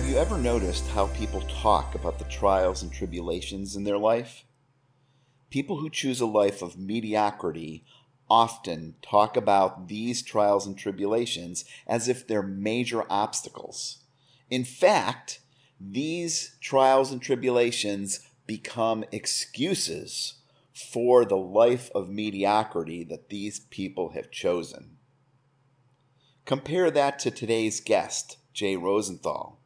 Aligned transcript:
Have 0.00 0.08
you 0.08 0.16
ever 0.16 0.38
noticed 0.38 0.88
how 0.88 1.08
people 1.08 1.42
talk 1.42 1.94
about 1.94 2.18
the 2.18 2.24
trials 2.24 2.82
and 2.82 2.90
tribulations 2.90 3.76
in 3.76 3.84
their 3.84 3.98
life? 3.98 4.44
People 5.50 5.76
who 5.76 5.90
choose 5.90 6.22
a 6.22 6.26
life 6.26 6.62
of 6.62 6.78
mediocrity 6.78 7.84
often 8.28 8.94
talk 9.02 9.36
about 9.36 9.88
these 9.88 10.22
trials 10.22 10.66
and 10.66 10.76
tribulations 10.76 11.66
as 11.86 12.08
if 12.08 12.26
they're 12.26 12.42
major 12.42 13.04
obstacles. 13.12 13.98
In 14.48 14.64
fact, 14.64 15.40
these 15.78 16.56
trials 16.62 17.12
and 17.12 17.20
tribulations 17.20 18.20
become 18.46 19.04
excuses 19.12 20.36
for 20.72 21.26
the 21.26 21.36
life 21.36 21.90
of 21.94 22.08
mediocrity 22.08 23.04
that 23.04 23.28
these 23.28 23.60
people 23.60 24.12
have 24.12 24.30
chosen. 24.30 24.96
Compare 26.46 26.90
that 26.90 27.18
to 27.18 27.30
today's 27.30 27.80
guest, 27.80 28.38
Jay 28.54 28.76
Rosenthal. 28.76 29.59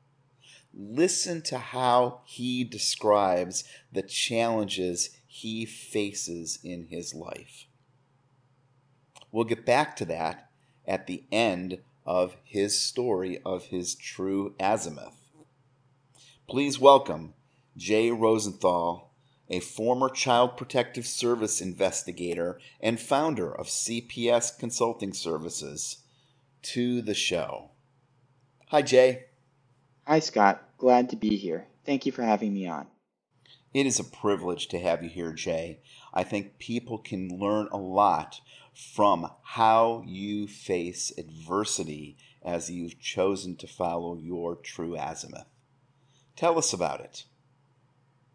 Listen 0.77 1.41
to 1.43 1.59
how 1.59 2.23
he 2.25 2.65
describes 2.65 3.63
the 3.93 4.03
challenges 4.03 5.11
he 5.25 5.65
faces 5.65 6.59
in 6.65 6.89
his 6.91 7.15
life. 7.15 7.67
We'll 9.31 9.45
get 9.45 9.65
back 9.65 9.95
to 9.97 10.05
that 10.07 10.51
at 10.85 11.07
the 11.07 11.25
end 11.31 11.79
of 12.05 12.37
his 12.43 12.79
story 12.79 13.39
of 13.45 13.67
his 13.67 13.95
true 13.95 14.55
azimuth. 14.59 15.31
Please 16.49 16.81
welcome 16.81 17.35
Jay 17.77 18.11
Rosenthal, 18.11 19.13
a 19.49 19.61
former 19.61 20.09
Child 20.09 20.57
Protective 20.57 21.07
Service 21.07 21.61
investigator 21.61 22.59
and 22.81 22.99
founder 22.99 23.55
of 23.55 23.67
CPS 23.67 24.59
Consulting 24.59 25.13
Services, 25.13 25.99
to 26.63 27.01
the 27.01 27.15
show. 27.15 27.71
Hi, 28.69 28.83
Jay. 28.83 29.27
Hi, 30.07 30.19
Scott. 30.19 30.63
Glad 30.77 31.09
to 31.11 31.17
be 31.17 31.37
here. 31.37 31.67
Thank 31.87 32.05
you 32.05 32.13
for 32.13 32.23
having 32.23 32.53
me 32.53 32.67
on. 32.67 32.89
It 33.73 33.87
is 33.87 33.99
a 33.99 34.05
privilege 34.05 34.69
to 34.69 34.79
have 34.79 35.03
you 35.03 35.09
here, 35.09 35.33
Jay. 35.33 35.81
I 36.13 36.25
think 36.25 36.59
people 36.59 36.99
can 36.99 37.39
learn 37.41 37.69
a 37.73 37.79
lot 37.79 38.43
from 38.75 39.31
how 39.43 40.05
you 40.07 40.47
face 40.47 41.11
adversity 41.17 42.19
as 42.45 42.71
you've 42.71 43.01
chosen 43.01 43.57
to 43.57 43.67
follow 43.67 44.19
your 44.19 44.57
true 44.57 44.95
azimuth. 44.95 45.47
Tell 46.37 46.59
us 46.59 46.75
about 46.75 47.01
it. 47.01 47.25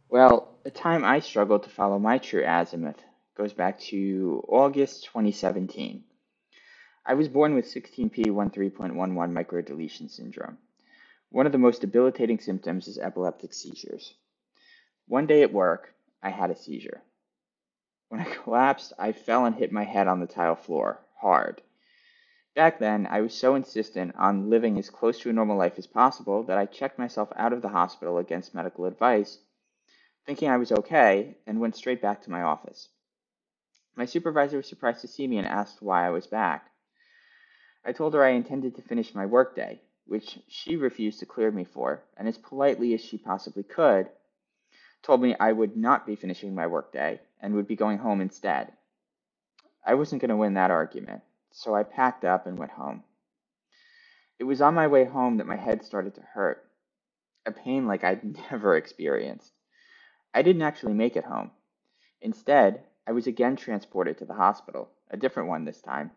Well, 0.10 0.58
the 0.64 0.72
time 0.72 1.06
I 1.06 1.20
struggled 1.20 1.62
to 1.64 1.70
follow 1.70 2.00
my 2.00 2.18
true 2.18 2.44
azimuth 2.44 3.04
goes 3.38 3.54
back 3.54 3.80
to 3.82 4.44
August 4.48 5.06
2017. 5.06 6.04
I 7.06 7.14
was 7.14 7.28
born 7.28 7.54
with 7.54 7.72
16p13.11 7.72 8.74
microdeletion 8.98 10.10
syndrome. 10.10 10.58
One 11.32 11.46
of 11.46 11.52
the 11.52 11.60
most 11.60 11.82
debilitating 11.82 12.40
symptoms 12.40 12.88
is 12.88 12.98
epileptic 12.98 13.54
seizures. 13.54 14.16
One 15.08 15.28
day 15.28 15.44
at 15.44 15.54
work, 15.54 15.94
I 16.24 16.32
had 16.32 16.50
a 16.50 16.56
seizure. 16.56 17.04
When 18.08 18.20
I 18.20 18.24
collapsed, 18.44 18.94
I 18.98 19.12
fell 19.12 19.46
and 19.46 19.56
hit 19.56 19.72
my 19.72 19.84
head 19.84 20.08
on 20.08 20.20
the 20.20 20.26
tile 20.26 20.56
floor, 20.56 21.06
hard. 21.18 21.62
Back 22.56 22.80
then, 22.80 23.06
I 23.06 23.22
was 23.22 23.36
so 23.36 23.54
insistent 23.54 24.16
on 24.16 24.50
living 24.50 24.80
as 24.80 24.90
close 24.90 25.20
to 25.20 25.30
a 25.30 25.34
normal 25.34 25.56
life 25.56 25.78
as 25.78 25.86
possible 25.86 26.42
that 26.44 26.58
I 26.58 26.66
checked 26.66 26.98
myself 26.98 27.32
out 27.36 27.54
of 27.54 27.62
the 27.62 27.70
hospital 27.70 28.18
against 28.18 28.56
medical 28.56 28.86
advice, 28.86 29.38
thinking 30.26 30.50
I 30.50 30.58
was 30.58 30.72
okay, 30.72 31.38
and 31.46 31.60
went 31.60 31.76
straight 31.76 32.02
back 32.02 32.24
to 32.24 32.32
my 32.32 32.42
office. 32.42 32.90
My 33.96 34.06
supervisor 34.06 34.58
was 34.58 34.68
surprised 34.68 35.02
to 35.02 35.08
see 35.08 35.28
me 35.28 35.38
and 35.38 35.48
asked 35.48 35.82
why 35.82 36.08
I 36.08 36.10
was 36.10 36.26
back. 36.26 36.72
I 37.86 37.92
told 37.92 38.16
her 38.16 38.24
I 38.24 38.30
intended 38.30 38.76
to 38.76 38.82
finish 38.82 39.14
my 39.14 39.28
workday, 39.28 39.80
which 40.10 40.40
she 40.48 40.76
refused 40.76 41.20
to 41.20 41.26
clear 41.28 41.52
me 41.52 41.64
for, 41.64 42.04
and 42.18 42.28
as 42.28 42.38
politely 42.38 42.96
as 42.96 43.02
she 43.02 43.16
possibly 43.16 43.62
could, 43.62 44.10
told 45.04 45.22
me 45.22 45.36
I 45.40 45.52
would 45.52 45.78
not 45.78 46.08
be 46.08 46.16
finishing 46.16 46.56
my 46.56 46.66
workday 46.66 47.22
and 47.40 47.54
would 47.54 47.68
be 47.68 47.76
going 47.76 48.00
home 48.00 48.20
instead. 48.20 48.74
I 49.86 49.94
wasn't 49.94 50.22
going 50.22 50.30
to 50.30 50.36
win 50.36 50.56
that 50.56 50.72
argument, 50.72 51.22
so 51.52 51.76
I 51.76 51.84
packed 51.84 52.26
up 52.26 52.48
and 52.48 52.58
went 52.58 52.72
home. 52.72 53.04
It 54.40 54.46
was 54.46 54.62
on 54.62 54.74
my 54.74 54.88
way 54.88 55.06
home 55.06 55.38
that 55.38 55.46
my 55.46 55.58
head 55.58 55.86
started 55.86 56.16
to 56.16 56.22
hurt, 56.22 56.66
a 57.46 57.52
pain 57.52 57.86
like 57.86 58.04
I'd 58.04 58.24
never 58.52 58.76
experienced. 58.76 59.54
I 60.34 60.42
didn't 60.42 60.64
actually 60.64 60.94
make 60.94 61.18
it 61.18 61.26
home. 61.26 61.52
Instead, 62.20 62.84
I 63.06 63.12
was 63.12 63.28
again 63.28 63.56
transported 63.56 64.18
to 64.18 64.26
the 64.26 64.34
hospital, 64.34 64.90
a 65.12 65.18
different 65.18 65.50
one 65.50 65.66
this 65.66 65.82
time, 65.82 66.12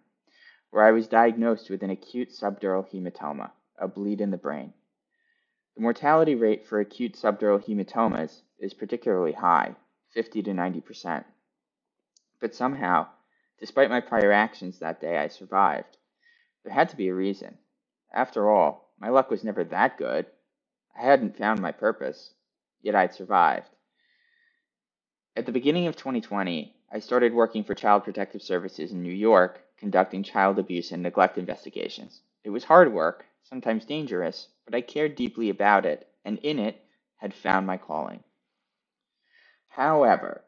where 0.71 0.85
I 0.85 0.93
was 0.93 1.09
diagnosed 1.09 1.69
with 1.69 1.83
an 1.83 1.91
acute 1.91 2.31
subdural 2.31 2.89
hematoma, 2.91 3.51
a 3.83 3.89
bleed 3.89 4.21
in 4.21 4.31
the 4.31 4.37
brain. 4.39 4.73
The 5.75 5.83
mortality 5.83 6.35
rate 6.35 6.65
for 6.67 6.81
acute 6.81 7.15
subdural 7.15 7.63
hematomas 7.63 8.43
is 8.59 8.75
particularly 8.75 9.33
high, 9.33 9.75
50 10.15 10.43
to 10.45 10.51
90%. 10.53 11.25
But 12.41 12.55
somehow, 12.55 13.09
despite 13.59 13.91
my 13.91 14.01
prior 14.01 14.31
actions 14.31 14.79
that 14.79 15.01
day, 15.01 15.19
I 15.19 15.29
survived. 15.29 15.97
There 16.63 16.73
had 16.73 16.91
to 16.91 16.97
be 16.97 17.09
a 17.09 17.15
reason. 17.15 17.59
After 18.13 18.51
all, 18.51 18.93
my 18.99 19.09
luck 19.09 19.31
was 19.31 19.43
never 19.43 19.65
that 19.65 19.99
good. 19.99 20.27
I 20.97 21.03
hadn't 21.03 21.37
found 21.37 21.61
my 21.61 21.73
purpose, 21.73 22.35
yet 22.83 22.95
I'd 22.95 23.15
survived. 23.15 23.71
At 25.35 25.47
the 25.47 25.53
beginning 25.53 25.87
of 25.87 25.97
2020, 25.97 26.77
I 26.93 26.99
started 26.99 27.33
working 27.33 27.65
for 27.65 27.75
Child 27.75 28.05
Protective 28.05 28.43
Services 28.43 28.93
in 28.93 29.03
New 29.03 29.13
York, 29.13 29.61
conducting 29.79 30.23
child 30.23 30.59
abuse 30.59 30.93
and 30.93 31.03
neglect 31.03 31.39
investigations. 31.39 32.21
It 32.45 32.51
was 32.51 32.65
hard 32.65 32.93
work, 32.93 33.25
sometimes 33.43 33.85
dangerous, 33.85 34.49
but 34.65 34.75
I 34.75 34.81
cared 34.81 35.17
deeply 35.17 35.51
about 35.51 35.85
it, 35.85 36.09
and 36.25 36.39
in 36.39 36.59
it 36.59 36.85
had 37.17 37.35
found 37.35 37.67
my 37.67 37.77
calling. 37.77 38.23
However, 39.69 40.45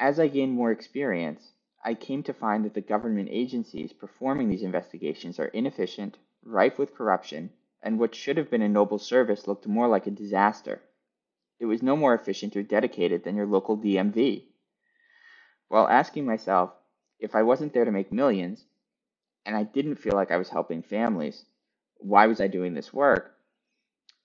as 0.00 0.18
I 0.18 0.28
gained 0.28 0.52
more 0.52 0.70
experience, 0.70 1.52
I 1.84 1.94
came 1.94 2.22
to 2.24 2.32
find 2.32 2.64
that 2.64 2.74
the 2.74 2.80
government 2.80 3.28
agencies 3.30 3.92
performing 3.92 4.48
these 4.48 4.62
investigations 4.62 5.38
are 5.38 5.46
inefficient, 5.46 6.18
rife 6.42 6.78
with 6.78 6.94
corruption, 6.94 7.50
and 7.82 7.98
what 7.98 8.14
should 8.14 8.36
have 8.36 8.50
been 8.50 8.62
a 8.62 8.68
noble 8.68 8.98
service 8.98 9.46
looked 9.46 9.66
more 9.66 9.88
like 9.88 10.06
a 10.06 10.10
disaster. 10.10 10.82
It 11.60 11.66
was 11.66 11.82
no 11.82 11.96
more 11.96 12.14
efficient 12.14 12.56
or 12.56 12.62
dedicated 12.62 13.24
than 13.24 13.36
your 13.36 13.46
local 13.46 13.76
DMV. 13.76 14.44
While 15.68 15.88
asking 15.88 16.26
myself 16.26 16.72
if 17.18 17.34
I 17.34 17.42
wasn't 17.42 17.72
there 17.72 17.84
to 17.84 17.92
make 17.92 18.12
millions, 18.12 18.64
and 19.44 19.56
I 19.56 19.64
didn't 19.64 19.96
feel 19.96 20.14
like 20.14 20.30
I 20.30 20.36
was 20.36 20.48
helping 20.48 20.82
families, 20.82 21.44
why 21.98 22.26
was 22.26 22.40
I 22.40 22.48
doing 22.48 22.74
this 22.74 22.92
work? 22.92 23.34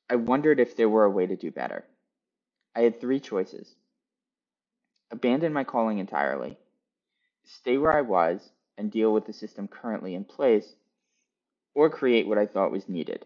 I 0.10 0.16
wondered 0.16 0.60
if 0.60 0.76
there 0.76 0.90
were 0.90 1.06
a 1.06 1.12
way 1.12 1.26
to 1.26 1.36
do 1.36 1.52
better. 1.52 1.86
I 2.76 2.82
had 2.82 3.00
three 3.00 3.20
choices 3.20 3.76
abandon 5.12 5.54
my 5.54 5.64
calling 5.64 6.00
entirely, 6.00 6.58
stay 7.44 7.78
where 7.78 7.94
I 7.94 8.02
was 8.02 8.52
and 8.80 8.92
deal 8.92 9.14
with 9.14 9.26
the 9.26 9.34
system 9.34 9.68
currently 9.68 10.16
in 10.16 10.26
place, 10.26 10.76
or 11.76 11.90
create 11.90 12.28
what 12.28 12.40
I 12.40 12.48
thought 12.48 12.72
was 12.72 12.90
needed. 12.90 13.26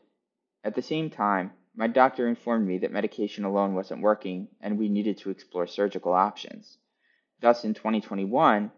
At 0.65 0.75
the 0.75 0.81
same 0.81 1.09
time, 1.09 1.53
my 1.75 1.87
doctor 1.87 2.27
informed 2.27 2.67
me 2.67 2.79
that 2.79 2.91
medication 2.91 3.45
alone 3.45 3.73
wasn't 3.73 4.01
working 4.01 4.49
and 4.59 4.77
we 4.77 4.89
needed 4.89 5.17
to 5.19 5.29
explore 5.29 5.67
surgical 5.67 6.11
options. 6.11 6.77
Thus, 7.39 7.63
in 7.63 7.73
2021, 7.73 8.71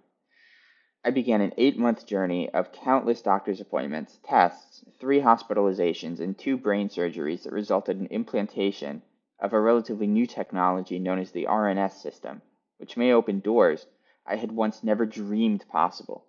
I 1.01 1.11
began 1.11 1.39
an 1.39 1.53
eight 1.57 1.77
month 1.77 2.05
journey 2.05 2.49
of 2.49 2.73
countless 2.73 3.21
doctor's 3.21 3.61
appointments, 3.61 4.19
tests, 4.23 4.83
three 4.99 5.21
hospitalizations, 5.21 6.19
and 6.19 6.37
two 6.37 6.57
brain 6.57 6.89
surgeries 6.89 7.43
that 7.43 7.53
resulted 7.53 7.97
in 7.97 8.07
implantation 8.07 9.01
of 9.39 9.53
a 9.53 9.59
relatively 9.61 10.07
new 10.07 10.27
technology 10.27 10.99
known 10.99 11.19
as 11.19 11.31
the 11.31 11.45
RNS 11.45 11.93
system, 11.93 12.41
which 12.77 12.97
may 12.97 13.13
open 13.13 13.39
doors 13.39 13.85
I 14.25 14.35
had 14.35 14.51
once 14.51 14.83
never 14.83 15.05
dreamed 15.05 15.65
possible. 15.69 16.25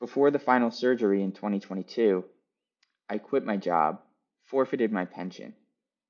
Before 0.00 0.30
the 0.30 0.38
final 0.38 0.70
surgery 0.70 1.22
in 1.22 1.32
2022, 1.32 2.24
I 3.08 3.18
quit 3.18 3.44
my 3.44 3.56
job, 3.56 4.02
forfeited 4.44 4.92
my 4.92 5.06
pension, 5.06 5.54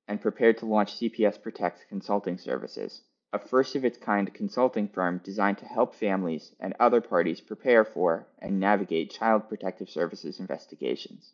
and 0.07 0.21
prepared 0.21 0.57
to 0.57 0.65
launch 0.65 0.95
CPS 0.95 1.41
Protect 1.41 1.87
Consulting 1.87 2.37
Services, 2.37 3.03
a 3.33 3.39
first 3.39 3.75
of 3.75 3.85
its 3.85 3.97
kind 3.97 4.33
consulting 4.33 4.89
firm 4.89 5.21
designed 5.23 5.57
to 5.59 5.65
help 5.65 5.95
families 5.95 6.53
and 6.59 6.73
other 6.79 6.99
parties 6.99 7.39
prepare 7.39 7.85
for 7.85 8.27
and 8.39 8.59
navigate 8.59 9.11
Child 9.11 9.47
Protective 9.47 9.89
Services 9.89 10.39
investigations. 10.39 11.33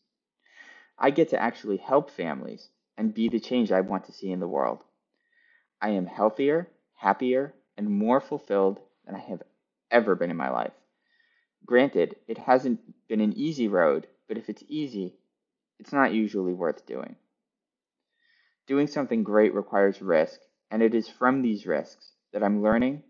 I 0.97 1.09
get 1.09 1.29
to 1.29 1.41
actually 1.41 1.77
help 1.77 2.11
families 2.11 2.69
and 2.97 3.13
be 3.13 3.29
the 3.29 3.39
change 3.39 3.71
I 3.71 3.81
want 3.81 4.05
to 4.05 4.11
see 4.11 4.31
in 4.31 4.39
the 4.39 4.47
world. 4.47 4.83
I 5.81 5.89
am 5.89 6.05
healthier, 6.05 6.67
happier, 6.95 7.53
and 7.77 7.89
more 7.89 8.21
fulfilled 8.21 8.79
than 9.05 9.15
I 9.15 9.19
have 9.19 9.43
ever 9.91 10.15
been 10.15 10.31
in 10.31 10.37
my 10.37 10.49
life. 10.49 10.73
Granted, 11.65 12.15
it 12.27 12.37
hasn't 12.37 12.79
been 13.07 13.21
an 13.21 13.33
easy 13.33 13.67
road, 13.67 14.07
but 14.27 14.37
if 14.37 14.49
it's 14.49 14.63
easy, 14.67 15.15
it's 15.79 15.93
not 15.93 16.13
usually 16.13 16.53
worth 16.53 16.85
doing. 16.85 17.15
Doing 18.67 18.87
something 18.87 19.23
great 19.23 19.53
requires 19.53 20.01
risk, 20.01 20.39
and 20.71 20.81
it 20.81 20.93
is 20.93 21.07
from 21.07 21.41
these 21.41 21.65
risks 21.65 22.11
that 22.33 22.43
I'm 22.43 22.61
learning, 22.61 23.03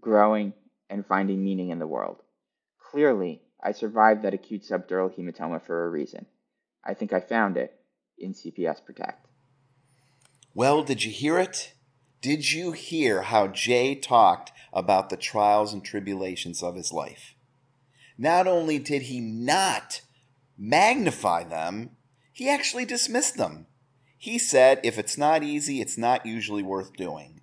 growing, 0.00 0.52
and 0.88 1.06
finding 1.06 1.44
meaning 1.44 1.70
in 1.70 1.78
the 1.78 1.86
world. 1.86 2.22
Clearly, 2.90 3.42
I 3.62 3.72
survived 3.72 4.22
that 4.22 4.34
acute 4.34 4.62
subdural 4.62 5.14
hematoma 5.14 5.62
for 5.64 5.84
a 5.84 5.90
reason. 5.90 6.26
I 6.84 6.94
think 6.94 7.12
I 7.12 7.20
found 7.20 7.56
it, 7.56 7.78
in 8.18 8.32
CPS 8.32 8.84
Protect. 8.84 9.26
Well, 10.54 10.82
did 10.82 11.04
you 11.04 11.10
hear 11.10 11.38
it? 11.38 11.74
Did 12.22 12.50
you 12.52 12.72
hear 12.72 13.22
how 13.22 13.48
Jay 13.48 13.94
talked 13.94 14.52
about 14.72 15.10
the 15.10 15.16
trials 15.16 15.72
and 15.72 15.84
tribulations 15.84 16.62
of 16.62 16.76
his 16.76 16.92
life? 16.92 17.34
Not 18.16 18.46
only 18.46 18.78
did 18.78 19.02
he 19.02 19.20
not 19.20 20.00
magnify 20.56 21.44
them, 21.44 21.90
he 22.32 22.48
actually 22.48 22.84
dismissed 22.84 23.36
them. 23.36 23.66
He 24.18 24.38
said, 24.38 24.80
if 24.82 24.98
it's 24.98 25.18
not 25.18 25.42
easy, 25.42 25.80
it's 25.80 25.98
not 25.98 26.26
usually 26.26 26.62
worth 26.62 26.94
doing. 26.94 27.40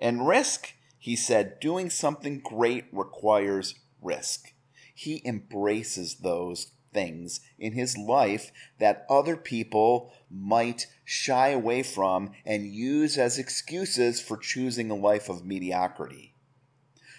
And 0.00 0.26
risk, 0.26 0.74
he 0.98 1.16
said, 1.16 1.60
doing 1.60 1.90
something 1.90 2.40
great 2.40 2.86
requires 2.92 3.74
risk. 4.02 4.52
He 4.94 5.22
embraces 5.24 6.16
those 6.16 6.72
things 6.92 7.40
in 7.58 7.72
his 7.72 7.96
life 7.96 8.50
that 8.78 9.06
other 9.08 9.36
people 9.36 10.12
might 10.30 10.86
shy 11.04 11.48
away 11.48 11.82
from 11.82 12.32
and 12.44 12.66
use 12.66 13.16
as 13.16 13.38
excuses 13.38 14.20
for 14.20 14.36
choosing 14.36 14.90
a 14.90 14.96
life 14.96 15.28
of 15.28 15.44
mediocrity. 15.44 16.34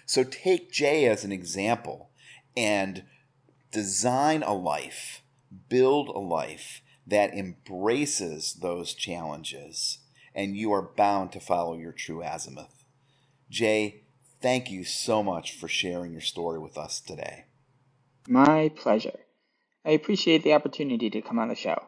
So 0.04 0.24
take 0.24 0.72
Jay 0.72 1.06
as 1.06 1.24
an 1.24 1.32
example 1.32 2.10
and 2.56 3.04
design 3.70 4.42
a 4.42 4.52
life, 4.52 5.22
build 5.68 6.08
a 6.08 6.18
life 6.18 6.82
that 7.06 7.34
embraces 7.34 8.54
those 8.54 8.94
challenges, 8.94 9.98
and 10.34 10.56
you 10.56 10.72
are 10.72 10.90
bound 10.96 11.32
to 11.32 11.40
follow 11.40 11.76
your 11.76 11.92
true 11.92 12.22
azimuth. 12.22 12.84
Jay, 13.50 14.02
thank 14.40 14.70
you 14.70 14.84
so 14.84 15.22
much 15.22 15.52
for 15.52 15.68
sharing 15.68 16.12
your 16.12 16.20
story 16.20 16.58
with 16.58 16.78
us 16.78 17.00
today. 17.00 17.46
My 18.28 18.70
pleasure. 18.76 19.18
I 19.84 19.90
appreciate 19.90 20.44
the 20.44 20.52
opportunity 20.52 21.10
to 21.10 21.22
come 21.22 21.38
on 21.38 21.48
the 21.48 21.54
show. 21.54 21.82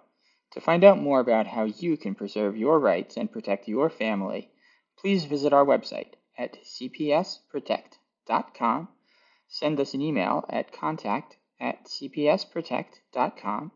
To 0.53 0.61
find 0.61 0.85
out 0.85 1.00
more 1.00 1.20
about 1.20 1.47
how 1.47 1.64
you 1.64 1.97
can 1.97 2.14
preserve 2.14 2.56
your 2.56 2.79
rights 2.79 3.17
and 3.17 3.32
protect 3.32 3.69
your 3.69 3.88
family, 3.88 4.50
please 4.99 5.25
visit 5.25 5.53
our 5.53 5.64
website 5.64 6.12
at 6.37 6.56
cpsprotect.com, 6.64 8.88
send 9.49 9.81
us 9.81 9.94
an 9.94 10.00
email 10.00 10.44
at 10.49 10.73
contact 10.73 11.37
at 11.61 11.85
cpsprotect.com, 11.85 13.73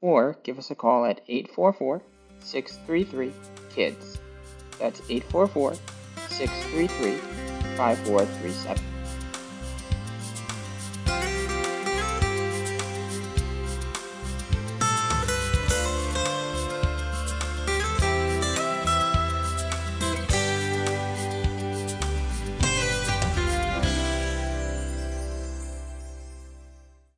or 0.00 0.36
give 0.42 0.58
us 0.58 0.70
a 0.70 0.74
call 0.74 1.04
at 1.04 1.20
844 1.28 2.02
633 2.40 3.32
KIDS. 3.74 4.18
That's 4.78 5.00
844 5.10 5.74
633 6.28 7.16
5437. 7.76 8.99